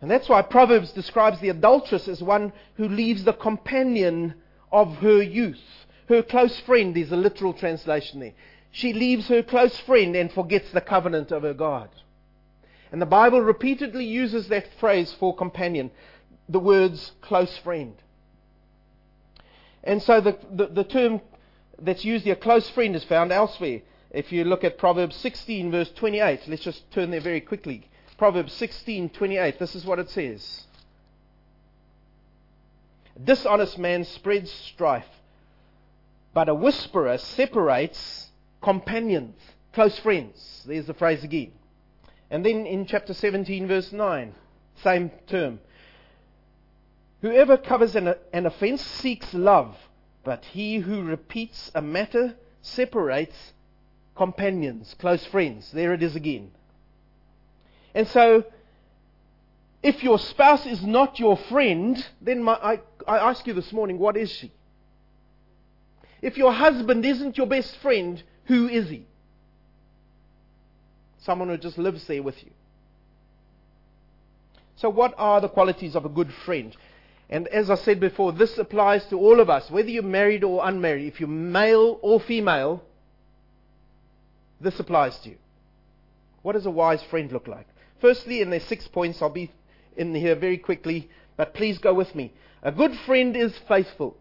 [0.00, 4.34] And that's why Proverbs describes the adulteress as one who leaves the companion
[4.72, 5.60] of her youth.
[6.08, 8.32] Her close friend is a literal translation there.
[8.72, 11.90] She leaves her close friend and forgets the covenant of her God.
[12.92, 15.90] And the Bible repeatedly uses that phrase for companion,
[16.48, 17.94] the words close friend.
[19.84, 21.20] And so the, the, the term
[21.80, 23.82] that's used here, close friend, is found elsewhere.
[24.10, 27.88] If you look at Proverbs 16, verse 28, let's just turn there very quickly.
[28.18, 30.64] Proverbs 16, 28, this is what it says.
[33.22, 35.08] Dishonest man spreads strife,
[36.34, 39.36] but a whisperer separates companions,
[39.72, 40.64] close friends.
[40.66, 41.52] There's the phrase again.
[42.30, 44.34] And then in chapter 17, verse 9,
[44.82, 45.60] same term.
[47.22, 49.76] Whoever covers an, an offense seeks love,
[50.24, 53.52] but he who repeats a matter separates
[54.20, 55.72] companions, close friends.
[55.72, 56.50] There it is again.
[57.94, 58.44] And so,
[59.82, 63.98] if your spouse is not your friend, then my, I, I ask you this morning,
[63.98, 64.52] what is she?
[66.20, 69.06] If your husband isn't your best friend, who is he?
[71.20, 72.50] Someone who just lives there with you.
[74.76, 76.76] So, what are the qualities of a good friend?
[77.30, 80.68] And as I said before, this applies to all of us, whether you're married or
[80.68, 81.06] unmarried.
[81.06, 82.84] If you're male or female,
[84.60, 85.38] this applies to you.
[86.42, 87.66] What does a wise friend look like?
[88.00, 89.50] Firstly, in there's six points, I'll be
[89.96, 92.32] in here very quickly, but please go with me.
[92.62, 94.16] A good friend is faithful.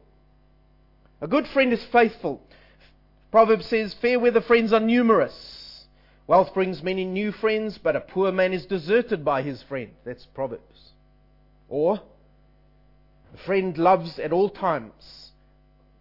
[1.22, 2.42] A good friend is faithful.
[3.32, 5.86] Proverbs says, Fair weather friends are numerous.
[6.28, 9.92] Wealth brings many new friends, but a poor man is deserted by his friend.
[10.06, 10.94] That's Proverbs.
[11.68, 12.02] Or,
[13.34, 15.32] a friend loves at all times,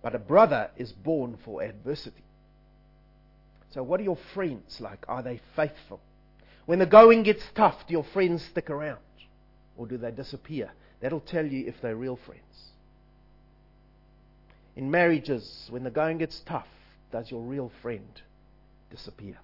[0.03, 2.25] but a brother is born for adversity.
[3.71, 5.05] So, what are your friends like?
[5.09, 6.01] Are they faithful?
[6.67, 8.99] When the going gets tough, do your friends stick around?
[9.77, 10.71] Or do they disappear?
[11.01, 12.43] That'll tell you if they're real friends.
[14.77, 16.69] In marriages, when the going gets tough,
[17.11, 18.23] does your real friend
[18.91, 19.39] disappear?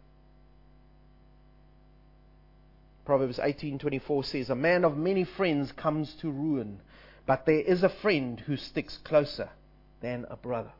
[3.04, 6.80] Proverbs 18:24 says, "A man of many friends comes to ruin,
[7.26, 9.50] but there is a friend who sticks closer
[10.00, 10.72] than a brother."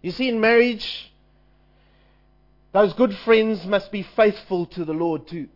[0.00, 1.12] You see in marriage,
[2.76, 5.48] those good friends must be faithful to the Lord too.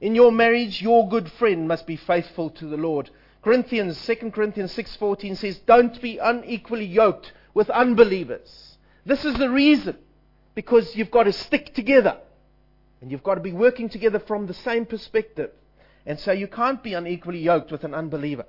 [0.00, 3.10] In your marriage, your good friend must be faithful to the Lord.
[3.42, 9.98] Corinthians, 2 Corinthians 6:14 says, "Don't be unequally yoked with unbelievers." This is the reason
[10.54, 12.18] because you've got to stick together.
[13.00, 15.50] And you've got to be working together from the same perspective.
[16.06, 18.46] And so you can't be unequally yoked with an unbeliever.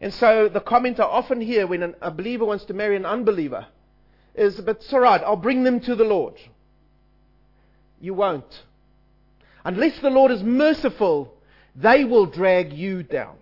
[0.00, 3.04] And so the comment I often hear when an, a believer wants to marry an
[3.04, 3.66] unbeliever
[4.38, 6.34] is, but it's I'll bring them to the Lord.
[8.00, 8.62] You won't.
[9.64, 11.34] Unless the Lord is merciful,
[11.74, 13.36] they will drag you down.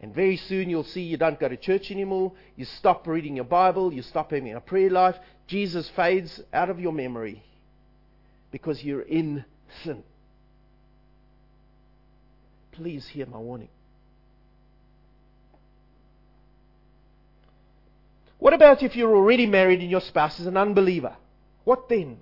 [0.00, 2.32] And very soon you'll see you don't go to church anymore.
[2.56, 3.92] You stop reading your Bible.
[3.92, 5.16] You stop having a prayer life.
[5.46, 7.42] Jesus fades out of your memory
[8.50, 9.44] because you're in
[9.82, 10.02] sin.
[12.72, 13.68] Please hear my warning.
[18.44, 21.16] What about if you're already married and your spouse is an unbeliever?
[21.64, 22.18] What then?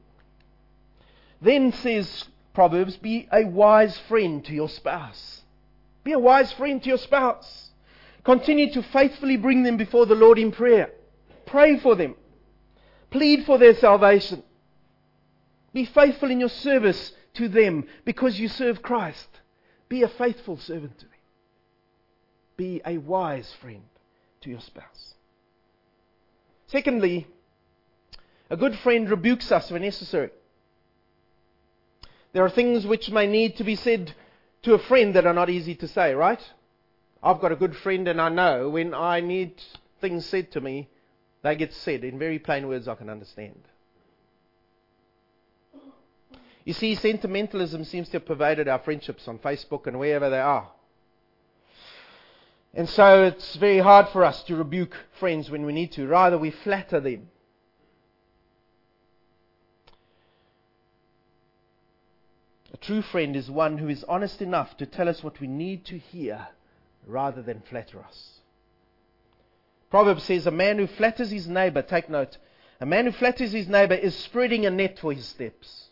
[1.41, 5.43] Then says Proverbs, be a wise friend to your spouse.
[6.05, 7.71] Be a wise friend to your spouse.
[8.23, 10.93] Continue to faithfully bring them before the Lord in prayer.
[11.45, 12.15] Pray for them.
[13.11, 14.45] Plead for their salvation.
[15.73, 19.41] Be faithful in your service to them because you serve Christ.
[19.89, 21.15] Be a faithful servant to them.
[22.57, 23.83] Be a wise friend
[24.43, 25.15] to your spouse.
[26.73, 27.27] Secondly,
[28.49, 30.31] a good friend rebukes us when necessary.
[32.33, 34.15] There are things which may need to be said
[34.63, 36.41] to a friend that are not easy to say, right?
[37.23, 39.63] I've got a good friend and I know when I need
[40.01, 40.89] things said to me,
[41.43, 43.61] they get said in very plain words I can understand.
[46.65, 50.71] You see, sentimentalism seems to have pervaded our friendships on Facebook and wherever they are.
[52.75, 56.07] And so it's very hard for us to rebuke friends when we need to.
[56.07, 57.29] Rather, we flatter them.
[62.73, 65.85] A true friend is one who is honest enough to tell us what we need
[65.87, 66.47] to hear
[67.07, 68.41] rather than flatter us.
[69.91, 72.39] Proverbs says, A man who flatters his neighbor, take note,
[72.81, 75.89] a man who flatters his neighbor is spreading a net for his steps.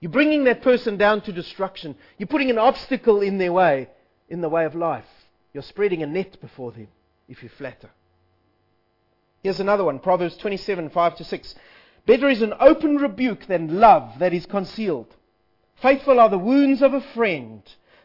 [0.00, 1.94] You're bringing that person down to destruction.
[2.18, 3.88] You're putting an obstacle in their way,
[4.28, 5.06] in the way of life.
[5.52, 6.88] You're spreading a net before them
[7.28, 7.90] if you flatter.
[9.42, 11.54] Here's another one Proverbs 27 5 to 6.
[12.06, 15.14] Better is an open rebuke than love that is concealed.
[15.80, 17.62] Faithful are the wounds of a friend,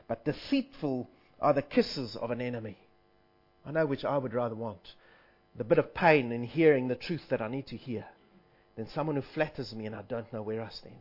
[0.07, 1.07] but deceitful
[1.39, 2.77] are the kisses of an enemy.
[3.65, 4.93] I know which I would rather want.
[5.55, 8.05] The bit of pain in hearing the truth that I need to hear
[8.75, 10.95] than someone who flatters me and I don't know where I stand.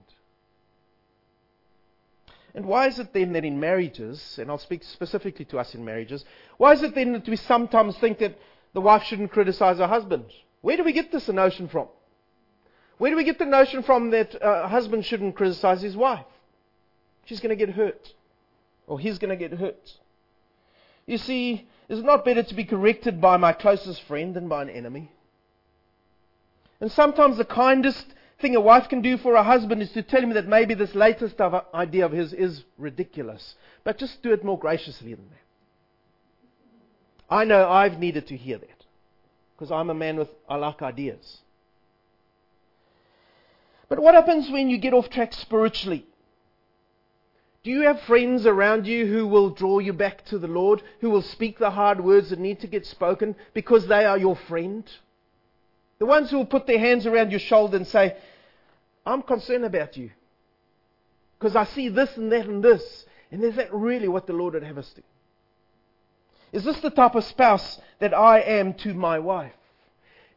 [2.57, 5.85] And why is it then that in marriages, and I'll speak specifically to us in
[5.85, 6.25] marriages,
[6.57, 8.39] why is it then that we sometimes think that
[8.73, 10.25] the wife shouldn't criticize her husband?
[10.63, 11.89] Where do we get this notion from?
[12.97, 16.25] Where do we get the notion from that a husband shouldn't criticize his wife?
[17.27, 18.15] She's going to get hurt.
[18.87, 19.93] Or he's going to get hurt.
[21.07, 24.63] You see, is it not better to be corrected by my closest friend than by
[24.63, 25.13] an enemy?
[26.81, 28.07] And sometimes the kindest
[28.41, 30.95] thing a wife can do for a husband is to tell him that maybe this
[30.95, 31.41] latest
[31.75, 33.55] idea of his is ridiculous.
[33.85, 37.35] But just do it more graciously than that.
[37.35, 38.85] I know I've needed to hear that.
[39.55, 41.39] Because I'm a man with, I like ideas.
[43.89, 46.05] But what happens when you get off track spiritually?
[47.63, 51.11] Do you have friends around you who will draw you back to the Lord, who
[51.11, 54.85] will speak the hard words that need to get spoken because they are your friend?
[55.99, 58.17] The ones who will put their hands around your shoulder and say,
[59.07, 60.11] I'm concerned about you.
[61.39, 63.07] Because I see this and that and this.
[63.31, 65.03] And is that really what the Lord would have us do?
[66.53, 69.53] Is this the type of spouse that I am to my wife?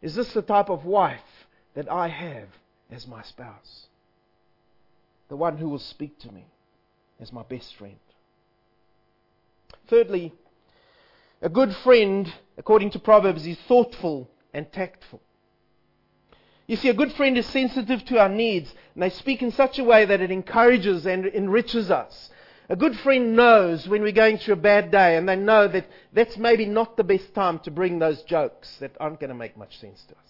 [0.02, 1.20] Is this the type of wife
[1.76, 2.48] that I have
[2.92, 3.88] as my spouse?
[5.30, 6.46] The one who will speak to me
[7.20, 8.00] as my best friend.
[9.88, 10.34] Thirdly,
[11.42, 15.22] A good friend, according to Proverbs, is thoughtful and tactful.
[16.70, 19.80] You see, a good friend is sensitive to our needs, and they speak in such
[19.80, 22.30] a way that it encourages and enriches us.
[22.70, 25.88] A good friend knows when we're going through a bad day, and they know that
[26.14, 29.58] that's maybe not the best time to bring those jokes that aren't going to make
[29.58, 30.22] much sense to us.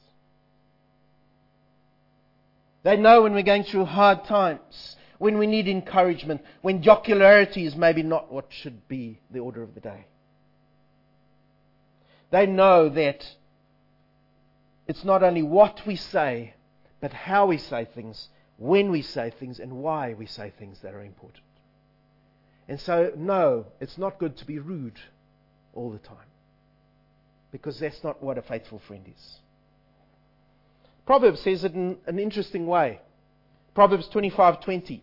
[2.84, 7.76] They know when we're going through hard times, when we need encouragement, when jocularity is
[7.76, 10.06] maybe not what should be the order of the day.
[12.32, 13.28] They know that
[14.90, 16.56] it's not only what we say,
[17.00, 20.96] but how we say things, when we say things, and why we say things that
[20.96, 21.44] are important.
[22.68, 25.00] And so, no, it's not good to be rude
[25.76, 26.18] all the time.
[27.52, 29.40] Because that's not what a faithful friend is.
[31.06, 33.00] Proverbs says it in an interesting way.
[33.76, 35.02] Proverbs 25:20.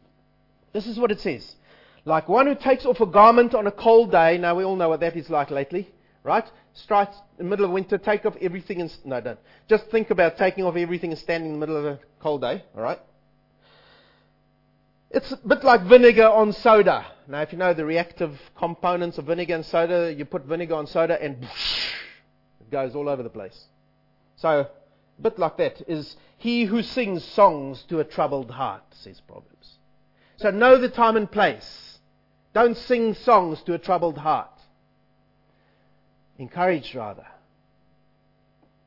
[0.73, 1.55] This is what it says.
[2.05, 4.37] Like one who takes off a garment on a cold day.
[4.37, 5.89] Now we all know what that is like lately,
[6.25, 6.51] right?
[6.83, 9.39] Strike in the middle of winter, take off everything and no, don't.
[9.69, 12.63] Just think about taking off everything and standing in the middle of a cold day,
[12.77, 13.01] all right?
[15.11, 17.07] It's a bit like vinegar on soda.
[17.27, 20.87] Now, if you know the reactive components of vinegar and soda, you put vinegar on
[20.87, 21.43] soda and
[22.61, 23.65] it goes all over the place.
[24.37, 24.69] So,
[25.19, 29.79] a bit like that is he who sings songs to a troubled heart, says Proverbs.
[30.37, 31.99] So know the time and place.
[32.53, 34.51] Don't sing songs to a troubled heart.
[36.39, 37.27] Encourage rather.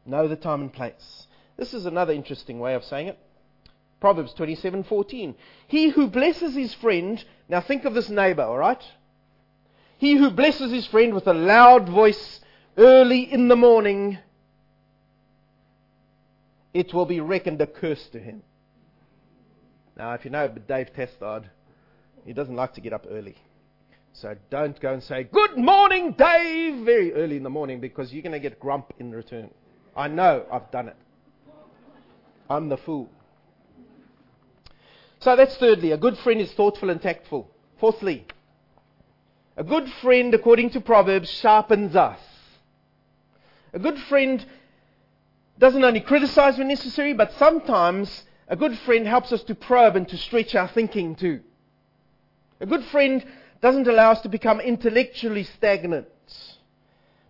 [0.06, 1.28] Know the time and place.
[1.58, 3.20] This is another interesting way of saying it.
[4.00, 5.36] Proverbs 27:14.
[5.68, 8.82] He who blesses his friend, now think of this neighbor, all right?
[9.97, 12.39] He who blesses his friend with a loud voice
[12.78, 14.18] early in the morning,
[16.74, 18.43] it will be reckoned a curse to him.
[19.97, 21.50] Now, if you know Dave Testard,
[22.26, 23.36] he doesn't like to get up early.
[24.14, 28.24] So don't go and say, Good morning, Dave, very early in the morning because you're
[28.24, 29.49] going to get grump in return.
[29.95, 30.95] I know, I've done it.
[32.49, 33.10] I'm the fool.
[35.20, 37.49] So that's thirdly, a good friend is thoughtful and tactful.
[37.80, 38.26] Fourthly,
[39.57, 42.20] a good friend, according to Proverbs, sharpens us.
[43.74, 44.45] A good friend
[45.60, 50.07] doesn't only criticize when necessary, but sometimes a good friend helps us to probe and
[50.07, 51.41] to stretch our thinking too.
[52.62, 53.24] A good friend
[53.62, 56.07] doesn't allow us to become intellectually stagnant,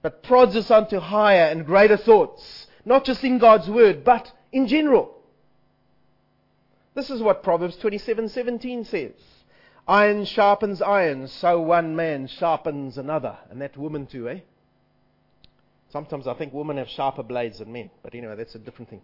[0.02, 4.68] but prods us onto higher and greater thoughts, not just in God's Word, but in
[4.68, 5.16] general.
[6.94, 9.14] This is what Proverbs 27:17 says.
[9.88, 13.38] Iron sharpens iron, so one man sharpens another.
[13.50, 14.40] And that woman too, eh?
[15.90, 17.90] Sometimes I think women have sharper blades than men.
[18.04, 19.02] But anyway, that's a different thing.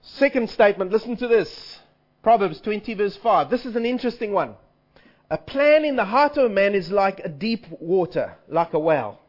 [0.00, 1.80] Second statement, listen to this.
[2.22, 3.50] Proverbs 20 verse 5.
[3.50, 4.54] This is an interesting one.
[5.30, 8.78] A plan in the heart of a man is like a deep water, like a
[8.78, 9.20] well.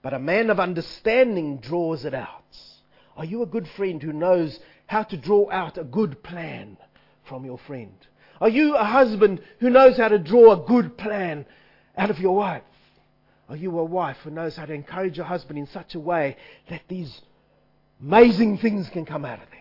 [0.00, 2.56] But a man of understanding draws it out.
[3.16, 6.78] Are you a good friend who knows how to draw out a good plan
[7.24, 7.94] from your friend?
[8.40, 11.46] Are you a husband who knows how to draw a good plan
[11.96, 12.62] out of your wife?
[13.48, 16.36] Are you a wife who knows how to encourage your husband in such a way
[16.70, 17.20] that these
[18.00, 19.58] amazing things can come out of them?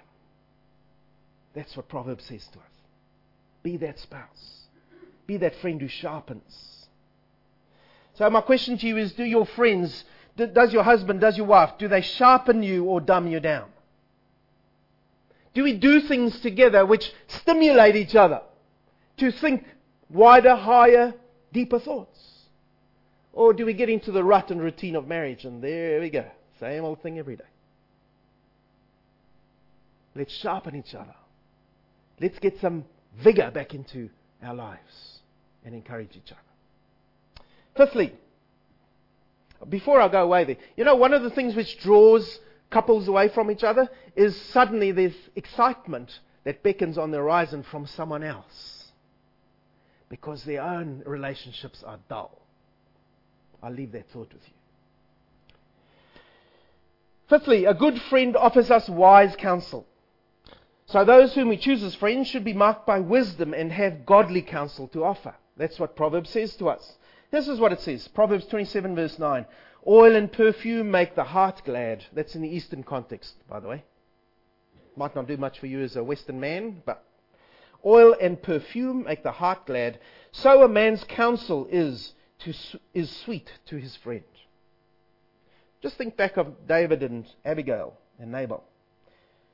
[1.53, 2.65] That's what Proverbs says to us.
[3.63, 4.61] Be that spouse.
[5.32, 6.88] Be that friend who sharpens.
[8.15, 10.03] So my question to you is, do your friends,
[10.36, 13.69] does your husband, does your wife, do they sharpen you or dumb you down?
[15.53, 18.41] Do we do things together which stimulate each other
[19.19, 19.65] to think
[20.09, 21.13] wider, higher,
[21.53, 22.19] deeper thoughts?
[23.32, 26.25] Or do we get into the rut and routine of marriage and there we go,
[26.59, 27.51] same old thing every day?
[30.13, 31.15] Let's sharpen each other.
[32.19, 32.84] Let's get some
[33.23, 34.09] vigor back into
[34.43, 35.20] our lives
[35.66, 37.45] and encourage each other.
[37.78, 38.14] Fifthly,
[39.70, 42.39] before I go away there, you know, one of the things which draws
[42.70, 47.86] couples away from each other is suddenly there's excitement that beckons on the horizon from
[47.86, 48.91] someone else
[50.09, 52.41] because their own relationships are dull.
[53.64, 54.53] I'll leave that thought with you.
[57.30, 59.86] Fifthly, a good friend offers us wise counsel.
[60.88, 64.41] So those whom we choose as friends should be marked by wisdom and have godly
[64.41, 65.34] counsel to offer.
[65.57, 66.97] That's what Proverbs says to us.
[67.31, 68.07] This is what it says.
[68.07, 69.45] Proverbs 27 verse 9.
[69.87, 72.05] Oil and perfume make the heart glad.
[72.13, 73.83] That's in the Eastern context, by the way.
[74.95, 77.03] Might not do much for you as a Western man, but
[77.85, 79.99] oil and perfume make the heart glad.
[80.31, 82.53] So a man's counsel is, to,
[82.93, 84.23] is sweet to his friend.
[85.81, 88.63] Just think back of David and Abigail and Nabal.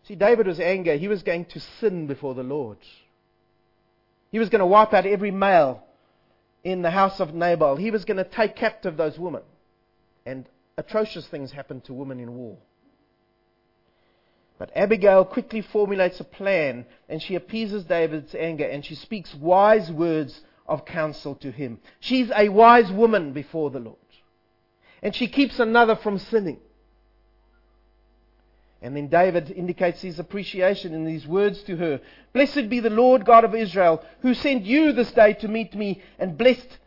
[0.03, 0.97] See, David was angry.
[0.97, 2.77] He was going to sin before the Lord.
[4.31, 5.83] He was going to wipe out every male
[6.63, 7.75] in the house of Nabal.
[7.75, 9.43] He was going to take captive those women.
[10.25, 10.45] and
[10.77, 12.57] atrocious things happen to women in war.
[14.59, 19.91] But Abigail quickly formulates a plan and she appeases David's anger and she speaks wise
[19.91, 21.79] words of counsel to him.
[21.99, 23.97] She's a wise woman before the Lord.
[25.01, 26.59] And she keeps another from sinning.
[28.87, 31.99] And then David indicates his appreciation in these words to her.
[32.31, 36.01] Blessed be the Lord God of Israel, who sent you this day to meet me,
[36.17, 36.77] and blessed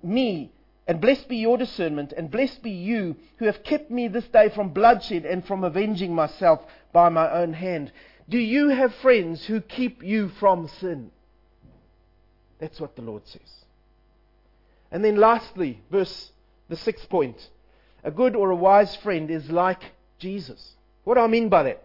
[0.00, 0.52] me,
[0.86, 4.50] and blessed be your discernment, and blessed be you, who have kept me this day
[4.50, 6.60] from bloodshed and from avenging myself
[6.92, 7.90] by my own hand.
[8.28, 11.10] Do you have friends who keep you from sin?
[12.60, 13.64] That's what the Lord says.
[14.92, 16.30] And then lastly, verse,
[16.68, 17.48] the sixth point.
[18.04, 19.82] A good or a wise friend is like
[20.20, 20.76] Jesus.
[21.08, 21.82] What do I mean by that?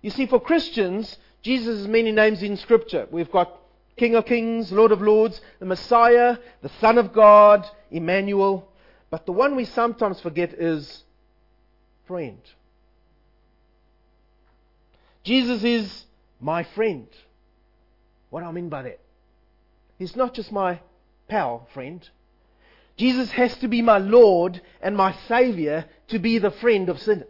[0.00, 3.06] You see, for Christians, Jesus has many names in Scripture.
[3.10, 3.58] We've got
[3.98, 8.66] King of Kings, Lord of Lords, the Messiah, the Son of God, Emmanuel.
[9.10, 11.02] But the one we sometimes forget is
[12.06, 12.40] friend.
[15.22, 16.04] Jesus is
[16.40, 17.06] my friend.
[18.30, 19.00] What do I mean by that?
[19.98, 20.80] He's not just my
[21.28, 22.08] pal friend.
[22.96, 27.28] Jesus has to be my Lord and my Savior to be the friend of sinners.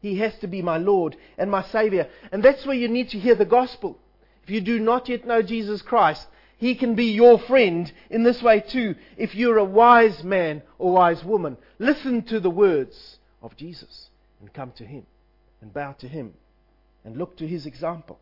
[0.00, 2.08] He has to be my Lord and my Savior.
[2.32, 3.98] And that's where you need to hear the gospel.
[4.42, 8.42] If you do not yet know Jesus Christ, He can be your friend in this
[8.42, 8.96] way too.
[9.16, 14.08] If you're a wise man or wise woman, listen to the words of Jesus
[14.40, 15.06] and come to Him
[15.60, 16.34] and bow to Him
[17.04, 18.18] and look to His example.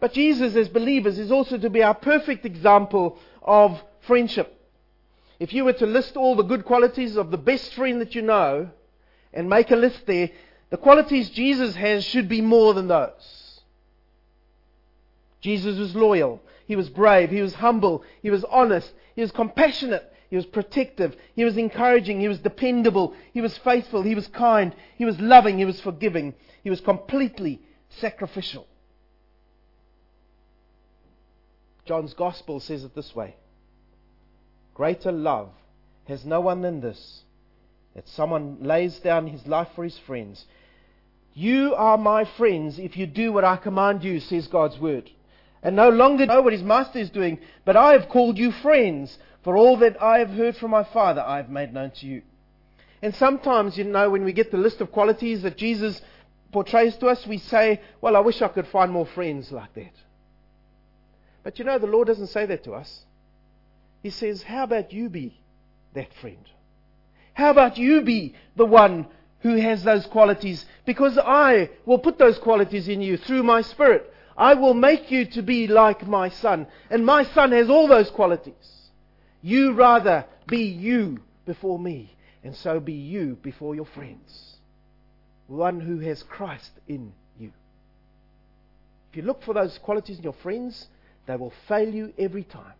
[0.00, 4.60] But Jesus, as believers, is also to be our perfect example of friendship.
[5.44, 8.22] If you were to list all the good qualities of the best friend that you
[8.22, 8.70] know
[9.30, 10.30] and make a list there,
[10.70, 13.60] the qualities Jesus has should be more than those.
[15.42, 16.40] Jesus was loyal.
[16.66, 17.30] He was brave.
[17.30, 18.04] He was humble.
[18.22, 18.90] He was honest.
[19.14, 20.10] He was compassionate.
[20.30, 21.14] He was protective.
[21.36, 22.20] He was encouraging.
[22.20, 23.12] He was dependable.
[23.34, 24.00] He was faithful.
[24.00, 24.74] He was kind.
[24.96, 25.58] He was loving.
[25.58, 26.32] He was forgiving.
[26.62, 28.66] He was completely sacrificial.
[31.84, 33.36] John's Gospel says it this way
[34.74, 35.50] Greater love
[36.08, 37.22] has no one than this,
[37.94, 40.44] that someone lays down his life for his friends.
[41.32, 45.10] You are my friends if you do what I command you, says God's word.
[45.62, 49.16] And no longer know what his master is doing, but I have called you friends,
[49.42, 52.22] for all that I have heard from my Father I have made known to you.
[53.00, 56.00] And sometimes, you know, when we get the list of qualities that Jesus
[56.52, 59.92] portrays to us, we say, Well, I wish I could find more friends like that.
[61.42, 63.04] But you know, the Lord doesn't say that to us.
[64.04, 65.40] He says, How about you be
[65.94, 66.46] that friend?
[67.32, 69.06] How about you be the one
[69.40, 70.66] who has those qualities?
[70.84, 74.12] Because I will put those qualities in you through my Spirit.
[74.36, 76.66] I will make you to be like my Son.
[76.90, 78.90] And my Son has all those qualities.
[79.40, 84.58] You rather be you before me, and so be you before your friends.
[85.46, 87.52] One who has Christ in you.
[89.10, 90.88] If you look for those qualities in your friends,
[91.26, 92.74] they will fail you every time.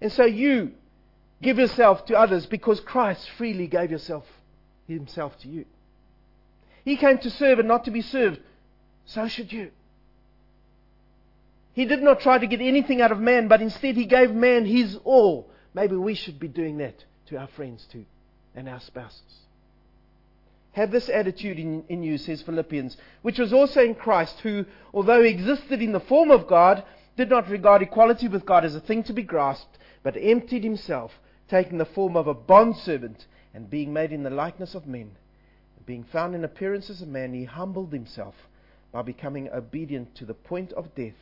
[0.00, 0.72] And so you
[1.42, 4.24] give yourself to others because Christ freely gave yourself,
[4.86, 5.64] himself to you.
[6.84, 8.40] He came to serve and not to be served.
[9.06, 9.70] So should you.
[11.72, 14.64] He did not try to get anything out of man, but instead he gave man
[14.64, 15.50] his all.
[15.74, 18.04] Maybe we should be doing that to our friends too
[18.54, 19.20] and our spouses.
[20.72, 25.22] Have this attitude in, in you, says Philippians, which was also in Christ, who, although
[25.22, 26.84] he existed in the form of God,
[27.16, 31.18] did not regard equality with God as a thing to be grasped, but emptied himself,
[31.48, 35.10] taking the form of a bondservant, and being made in the likeness of men.
[35.84, 38.36] Being found in appearance as a man, he humbled himself
[38.92, 41.16] by becoming obedient to the point of death,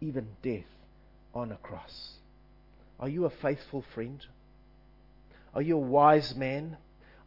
[0.00, 0.66] even death
[1.32, 2.14] on a cross.
[2.98, 4.26] Are you a faithful friend?
[5.54, 6.78] Are you a wise man?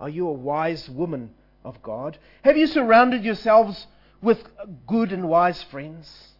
[0.01, 1.29] Are you a wise woman
[1.63, 2.17] of God?
[2.43, 3.87] Have you surrounded yourselves
[4.21, 4.43] with
[4.85, 6.33] good and wise friends?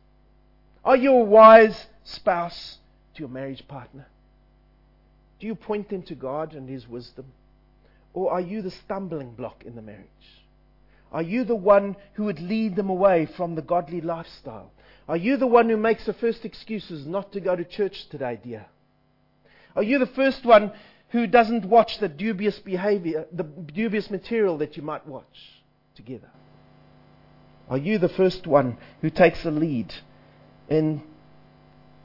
[0.83, 2.79] Are you a wise spouse
[3.13, 4.07] to your marriage partner?
[5.39, 7.25] Do you point them to God and His wisdom?
[8.13, 10.07] Or are you the stumbling block in the marriage?
[11.11, 14.71] Are you the one who would lead them away from the godly lifestyle?
[15.07, 18.39] Are you the one who makes the first excuses not to go to church today,
[18.43, 18.65] dear?
[19.75, 20.71] Are you the first one
[21.09, 25.61] who doesn't watch the dubious behavior, the dubious material that you might watch
[25.95, 26.29] together?
[27.69, 29.93] Are you the first one who takes the lead
[30.67, 31.03] in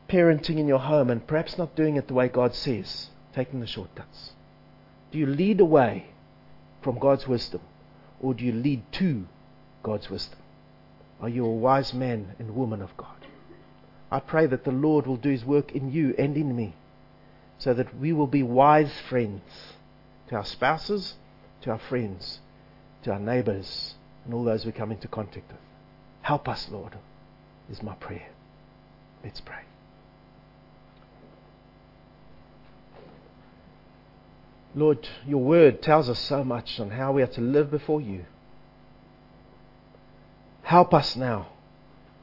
[0.08, 3.66] parenting in your home and perhaps not doing it the way God says, taking the
[3.66, 4.32] shortcuts?
[5.10, 6.06] Do you lead away
[6.80, 7.60] from God's wisdom
[8.20, 9.26] or do you lead to
[9.82, 10.38] God's wisdom?
[11.20, 13.08] Are you a wise man and woman of God?
[14.10, 16.74] I pray that the Lord will do his work in you and in me
[17.58, 19.42] so that we will be wise friends
[20.28, 21.14] to our spouses,
[21.62, 22.40] to our friends,
[23.04, 25.60] to our neighbors, and all those we come into contact with.
[26.22, 26.96] Help us, Lord,
[27.70, 28.28] is my prayer.
[29.24, 29.62] Let's pray.
[34.74, 38.24] Lord, your word tells us so much on how we are to live before you.
[40.62, 41.48] Help us now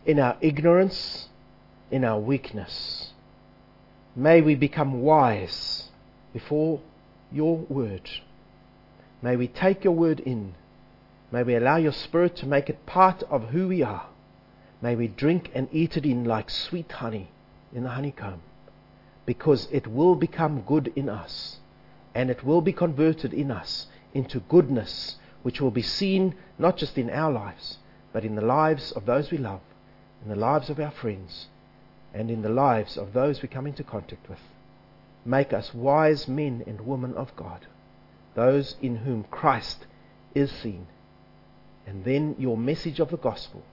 [0.05, 1.29] in our ignorance,
[1.91, 3.13] in our weakness.
[4.15, 5.89] May we become wise
[6.33, 6.81] before
[7.31, 8.09] your word.
[9.21, 10.55] May we take your word in.
[11.31, 14.07] May we allow your spirit to make it part of who we are.
[14.81, 17.29] May we drink and eat it in like sweet honey
[17.71, 18.41] in the honeycomb,
[19.27, 21.57] because it will become good in us,
[22.13, 26.97] and it will be converted in us into goodness, which will be seen not just
[26.97, 27.77] in our lives,
[28.11, 29.61] but in the lives of those we love,
[30.23, 31.47] in the lives of our friends,
[32.13, 34.39] and in the lives of those we come into contact with.
[35.25, 37.67] Make us wise men and women of God,
[38.35, 39.85] those in whom Christ
[40.33, 40.87] is seen.
[41.85, 43.63] And then your message of the gospel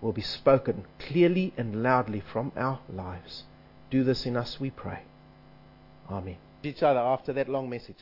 [0.00, 3.44] will be spoken clearly and loudly from our lives.
[3.90, 5.02] Do this in us, we pray.
[6.10, 6.36] Amen.
[6.64, 7.98] Each other after that long message.